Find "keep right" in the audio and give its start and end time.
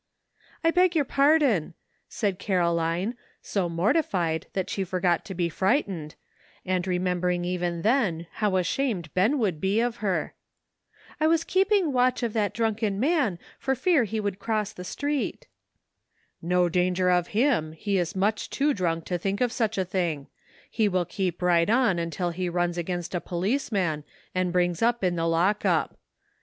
21.05-21.69